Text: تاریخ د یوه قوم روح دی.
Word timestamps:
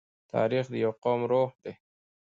تاریخ 0.33 0.65
د 0.71 0.75
یوه 0.83 0.95
قوم 1.03 1.21
روح 1.31 1.51
دی. 1.63 1.73